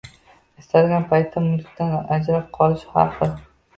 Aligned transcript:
istalgan 0.61 1.03
paytda 1.11 1.43
mulkdan 1.49 1.93
ajrab 2.17 2.49
qolish 2.59 2.87
xavfi 2.97 3.29